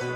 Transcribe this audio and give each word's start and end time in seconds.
Дорогие 0.00 0.14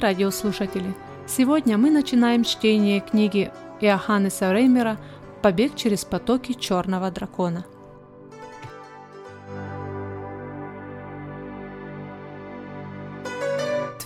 радиослушатели, 0.00 0.92
сегодня 1.28 1.78
мы 1.78 1.92
начинаем 1.92 2.42
чтение 2.42 2.98
книги 2.98 3.52
Иоханнеса 3.80 4.52
Реймера 4.52 4.98
«Побег 5.40 5.76
через 5.76 6.04
потоки 6.04 6.54
черного 6.54 7.12
дракона». 7.12 7.64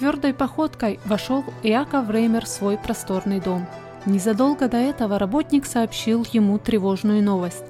Твердой 0.00 0.32
походкой 0.32 0.98
вошел 1.04 1.44
Иаков 1.62 2.08
Реймер 2.08 2.46
в 2.46 2.48
свой 2.48 2.78
просторный 2.78 3.38
дом. 3.38 3.66
Незадолго 4.06 4.66
до 4.66 4.78
этого 4.78 5.18
работник 5.18 5.66
сообщил 5.66 6.26
ему 6.32 6.56
тревожную 6.56 7.22
новость. 7.22 7.66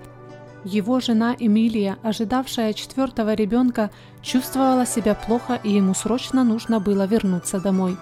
Его 0.63 1.01
жена 1.01 1.35
Эмилия, 1.37 1.97
ожидавшая 2.05 2.73
четвертого 2.73 3.35
ребенка, 3.35 3.91
чувствовала 4.23 4.87
себя 4.87 5.17
плохо 5.17 5.59
и 5.65 5.73
ему 5.73 5.93
срочно 5.93 6.45
нужно 6.45 6.79
было 6.79 7.05
вернуться 7.05 7.59
домой. 7.59 7.97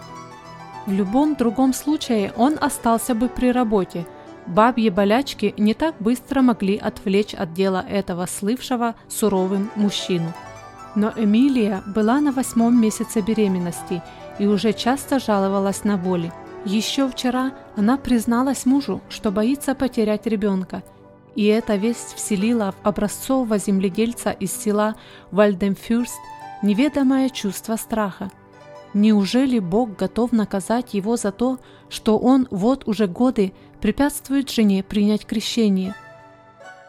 В 0.84 0.92
любом 0.92 1.34
другом 1.34 1.72
случае 1.72 2.34
он 2.36 2.58
остался 2.60 3.14
бы 3.14 3.30
при 3.30 3.50
работе. 3.50 4.06
Бабьи 4.46 4.90
болячки 4.90 5.54
не 5.56 5.72
так 5.72 5.94
быстро 6.00 6.42
могли 6.42 6.76
отвлечь 6.76 7.32
от 7.32 7.54
дела 7.54 7.82
этого 7.88 8.26
слывшего 8.26 8.94
суровым 9.08 9.70
мужчину. 9.74 10.34
Но 10.98 11.12
Эмилия 11.16 11.82
была 11.86 12.20
на 12.20 12.32
восьмом 12.32 12.80
месяце 12.80 13.20
беременности 13.20 14.02
и 14.38 14.46
уже 14.46 14.72
часто 14.72 15.18
жаловалась 15.20 15.84
на 15.84 15.96
боли. 15.96 16.32
Еще 16.64 17.08
вчера 17.08 17.52
она 17.76 17.96
призналась 17.96 18.66
мужу, 18.66 19.00
что 19.08 19.30
боится 19.30 19.74
потерять 19.74 20.26
ребенка– 20.26 20.82
и 21.38 21.44
эта 21.44 21.76
весть 21.76 22.14
вселила 22.16 22.72
в 22.72 22.88
образцового 22.88 23.58
земледельца 23.58 24.32
из 24.32 24.52
села 24.52 24.96
Вальдемфюрст 25.30 26.18
неведомое 26.64 27.28
чувство 27.28 27.76
страха. 27.76 28.32
Неужели 28.92 29.60
Бог 29.60 29.96
готов 29.96 30.32
наказать 30.32 30.94
его 30.94 31.16
за 31.16 31.30
то, 31.30 31.60
что 31.88 32.18
он 32.18 32.48
вот 32.50 32.88
уже 32.88 33.06
годы 33.06 33.52
препятствует 33.80 34.50
жене 34.50 34.82
принять 34.82 35.26
крещение? 35.26 35.94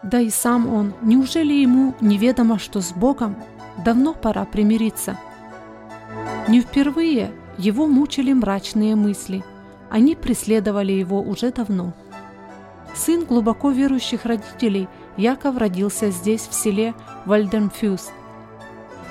Да 0.03 0.19
и 0.19 0.30
сам 0.30 0.72
он, 0.72 0.94
неужели 1.02 1.53
ему 1.53 1.94
неведомо, 2.02 2.58
что 2.58 2.81
с 2.81 2.92
Богом 2.92 3.36
давно 3.83 4.14
пора 4.14 4.45
примириться? 4.45 5.17
Не 6.47 6.61
впервые 6.61 7.31
его 7.58 7.88
мучили 7.88 8.33
мрачные 8.33 8.95
мысли. 8.95 9.44
Они 9.89 10.16
преследовали 10.16 10.94
его 10.94 11.22
уже 11.22 11.52
давно– 11.52 11.94
Сын 12.95 13.23
глубоко 13.25 13.72
верующих 13.72 14.25
родителей, 14.25 14.88
Яков 15.17 15.58
родился 15.58 16.09
здесь, 16.09 16.47
в 16.47 16.53
селе 16.53 16.94
Вальденфюс. 17.25 18.11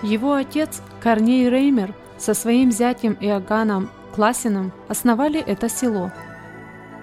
Его 0.03 0.35
отец 0.35 0.83
Корней 1.01 1.49
Реймер 1.49 1.95
со 2.19 2.35
своим 2.35 2.71
зятем 2.73 3.17
Иоганном 3.21 3.91
Классином 4.15 4.73
основали 4.89 5.41
это 5.41 5.69
село. 5.69 6.13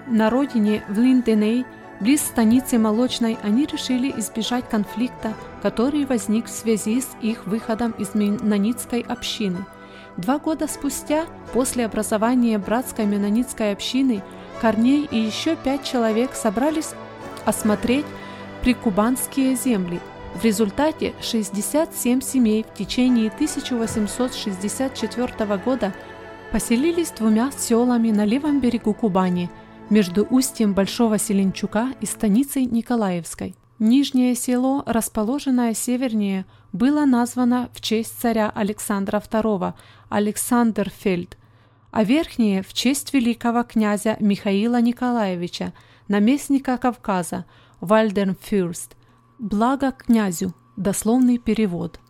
На 0.06 0.30
родине 0.30 0.82
в 0.88 0.98
Линденей, 0.98 1.64
близ 2.00 2.22
станицы 2.22 2.78
Молочной, 2.78 3.38
они 3.42 3.66
решили 3.66 4.12
избежать 4.18 4.68
конфликта, 4.68 5.34
который 5.62 6.04
возник 6.04 6.46
в 6.46 6.50
связи 6.50 7.00
с 7.00 7.08
их 7.20 7.46
выходом 7.46 7.92
из 7.92 8.14
Менонитской 8.14 9.00
общины. 9.00 9.64
Два 10.16 10.38
года 10.38 10.66
спустя, 10.66 11.26
после 11.52 11.84
образования 11.84 12.58
братской 12.58 13.06
Менонитской 13.06 13.72
общины, 13.72 14.22
Корней 14.60 15.06
и 15.10 15.18
еще 15.18 15.56
пять 15.56 15.84
человек 15.84 16.34
собрались 16.34 16.90
осмотреть 17.44 18.06
прикубанские 18.62 19.54
земли. 19.54 20.00
В 20.34 20.44
результате 20.44 21.14
67 21.20 22.20
семей 22.20 22.64
в 22.64 22.74
течение 22.76 23.28
1864 23.28 25.56
года 25.58 25.92
поселились 26.52 27.10
двумя 27.10 27.50
селами 27.52 28.10
на 28.10 28.24
левом 28.24 28.60
берегу 28.60 28.94
Кубани, 28.94 29.50
между 29.90 30.26
устьем 30.30 30.74
Большого 30.74 31.18
Селенчука 31.18 31.92
и 32.00 32.06
станицей 32.06 32.64
Николаевской. 32.64 33.54
Нижнее 33.78 34.34
село, 34.34 34.82
расположенное 34.86 35.74
севернее, 35.74 36.46
было 36.72 37.04
названо 37.04 37.70
в 37.72 37.80
честь 37.80 38.18
царя 38.18 38.50
Александра 38.54 39.18
II 39.18 39.74
Александрфельд– 40.08 41.36
а 41.96 42.04
верхние 42.04 42.62
в 42.62 42.74
честь 42.74 43.14
великого 43.14 43.62
князя 43.62 44.18
Михаила 44.20 44.82
Николаевича, 44.82 45.72
наместника 46.08 46.76
Кавказа, 46.76 47.46
Вальденфюрст. 47.80 48.96
Благо 49.38 49.92
князю, 49.92 50.54
дословный 50.76 51.38
перевод– 51.38 51.98